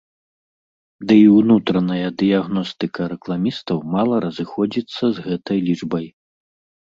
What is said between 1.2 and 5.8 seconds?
унутраная дыягностыка рэкламістаў мала разыходзіцца з гэтай